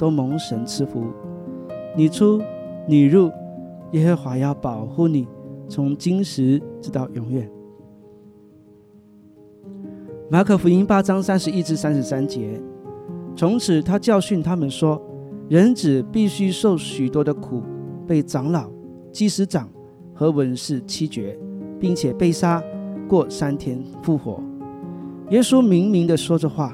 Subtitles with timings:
[0.00, 1.04] 都蒙神赐福，
[1.94, 2.40] 你出
[2.88, 3.30] 你入，
[3.92, 5.28] 耶和华要保护你，
[5.68, 7.46] 从今时直到永远。
[10.30, 12.58] 马可福音八章三十一至三十三节，
[13.36, 14.98] 从此他教训他们说：
[15.50, 17.62] 人子必须受许多的苦，
[18.06, 18.70] 被长老、
[19.12, 19.68] 祭司长
[20.14, 21.38] 和文士七绝，
[21.78, 22.62] 并且被杀，
[23.06, 24.42] 过三天复活。
[25.28, 26.72] 耶稣明明的说着话，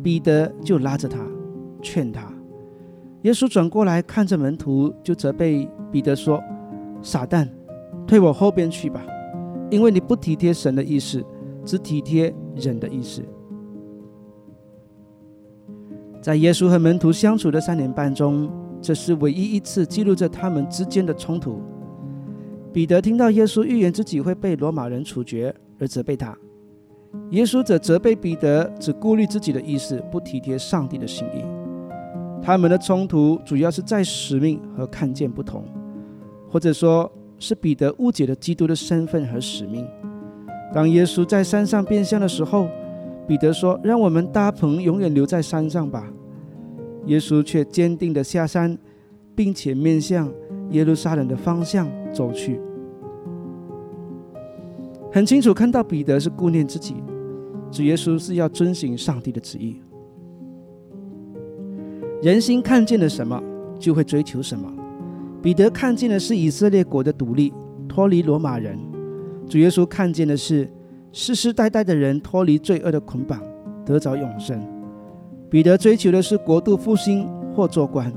[0.00, 1.18] 彼得就拉着他。
[1.80, 2.32] 劝他，
[3.22, 6.42] 耶稣转过来看着门徒，就责备彼得说
[7.02, 7.48] ：“傻蛋，
[8.06, 9.02] 退我后边去吧，
[9.70, 11.24] 因为你不体贴神的意思，
[11.64, 13.22] 只体贴人的意思。”
[16.22, 18.50] 在耶稣和门徒相处的三年半中，
[18.82, 21.60] 这是唯一一次记录着他们之间的冲突。
[22.72, 26.34] 彼得听到耶稣预言自己会被罗马人处决，而责备他；
[27.30, 31.42] 耶稣则责备彼得只顾虑自己的意思，不体贴上帝的心意。
[32.42, 35.64] 他们的冲突主要是在使命和看见不同，
[36.48, 39.86] 或者说是彼得误解了基督的身份和使命。
[40.72, 42.68] 当耶稣在山上变相的时候，
[43.26, 46.10] 彼得说：“让我们搭棚，永远留在山上吧。”
[47.06, 48.76] 耶稣却坚定地下山，
[49.34, 50.32] 并且面向
[50.70, 52.60] 耶路撒冷的方向走去。
[55.12, 56.94] 很清楚看到彼得是顾念自己，
[57.70, 59.80] 主耶稣是要遵行上帝的旨意。
[62.22, 63.42] 人心看见了什么，
[63.78, 64.70] 就会追求什么。
[65.40, 67.50] 彼得看见的是以色列国的独立，
[67.88, 68.76] 脱离罗马人；
[69.48, 70.70] 主耶稣看见的是
[71.12, 73.40] 世世代代的人脱离罪恶的捆绑，
[73.86, 74.60] 得着永生。
[75.48, 78.12] 彼得追求的是国度复兴或做官，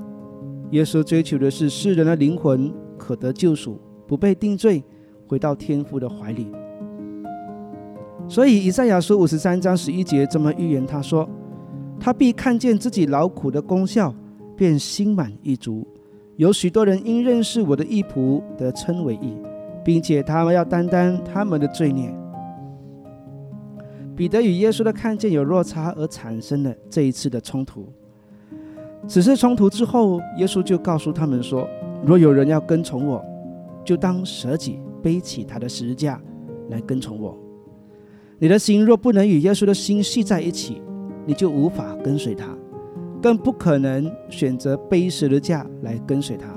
[0.71, 4.83] 耶稣追求的是世人的灵魂可得救赎，不被定罪，
[5.25, 6.47] 回到天父的怀里。
[8.27, 11.25] 所以以赛亚书五十三章十一节这么预言，他说。
[11.99, 14.13] 他必看见自己劳苦的功效，
[14.55, 15.87] 便心满意足。
[16.35, 19.37] 有许多人因认识我的义仆，得称为义，
[19.85, 22.13] 并且他们要担当他们的罪孽。
[24.15, 27.87] 彼得与耶稣的看见有落差，而产生了这一次的冲突。
[29.07, 31.67] 此次冲突之后，耶稣就告诉他们说
[32.05, 33.23] ：“若有人要跟从我，
[33.83, 36.21] 就当舍己，背起他的十字架
[36.69, 37.37] 来跟从我。
[38.39, 40.81] 你的心若不能与耶稣的心系在一起。”
[41.25, 42.47] 你就无法跟随他，
[43.21, 46.47] 更不可能选择背十字架来跟随他。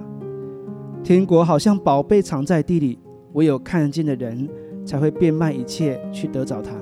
[1.04, 2.98] 天国好像宝贝藏在地里，
[3.34, 4.48] 唯有看见的人
[4.84, 6.72] 才会变卖一切去得着它。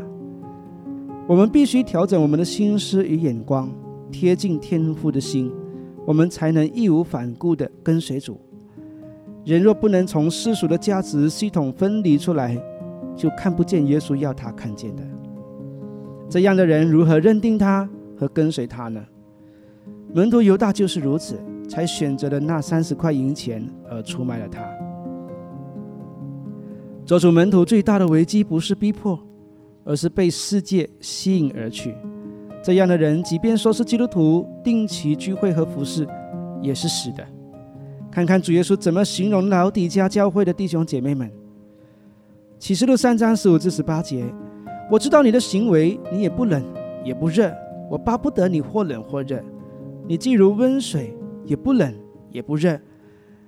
[1.26, 3.70] 我们必须调整我们的心思与眼光，
[4.10, 5.52] 贴近天父的心，
[6.06, 8.40] 我们才能义无反顾地跟随主。
[9.44, 12.58] 人若不能从世俗的价值系统分离出来，
[13.14, 15.02] 就看不见耶稣要他看见的。
[16.34, 19.00] 这样的人如何认定他和跟随他呢？
[20.12, 24.60] 门徒犹大就是如此，才选择了那三十块银钱而出卖了他。
[27.06, 29.16] 做主门徒最大的危机不是逼迫，
[29.84, 31.94] 而是被世界吸引而去。
[32.64, 36.04] 这样的人，即便说是基督徒，定期聚会和服侍，
[36.60, 37.24] 也是死的。
[38.10, 41.30] 看看主耶稣怎么形容老底家教会的弟兄姐妹们。
[42.58, 44.24] 启示录三章十五至十八节。
[44.90, 46.62] 我知道你的行为，你也不冷
[47.04, 47.52] 也不热，
[47.90, 49.42] 我巴不得你或冷或热。
[50.06, 51.92] 你既如温水，也不冷
[52.30, 52.78] 也不热，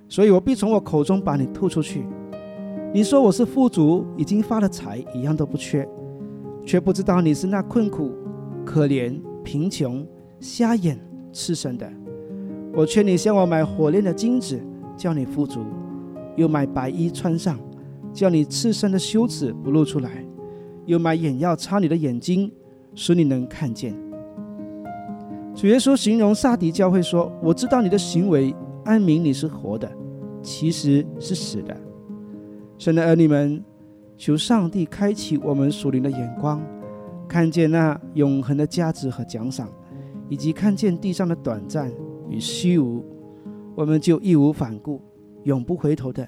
[0.09, 2.05] 所以我必从我口中把你吐出去。
[2.91, 5.87] 你说我是富足，已经发了财，一样都不缺，
[6.65, 8.11] 却不知道你是那困苦、
[8.65, 10.05] 可怜、贫穷、
[10.39, 10.99] 瞎眼、
[11.31, 11.87] 赤身的。
[12.73, 14.59] 我劝你向我买火炼的金子，
[14.95, 15.61] 叫你富足；
[16.35, 17.59] 又买白衣穿上，
[18.11, 20.25] 叫你赤身的羞耻不露出来。
[20.87, 22.51] 又买眼药擦你的眼睛，
[22.95, 23.93] 使你能看见。
[25.53, 28.55] 主耶稣形容萨迪教会说：“我知道你的行为，
[28.85, 29.91] 安明你是活的，
[30.41, 31.75] 其实是死的。”
[32.79, 33.61] 神的儿女们，
[34.17, 36.61] 求上帝开启我们属灵的眼光，
[37.27, 39.67] 看见那永恒的价值和奖赏，
[40.29, 41.91] 以及看见地上的短暂
[42.29, 43.03] 与虚无，
[43.75, 45.01] 我们就义无反顾、
[45.43, 46.25] 永不回头的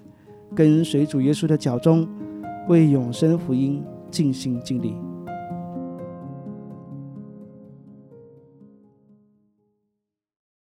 [0.53, 2.05] 跟随主耶稣的脚中，
[2.67, 3.81] 为永生福音。
[4.09, 5.08] 尽心尽力。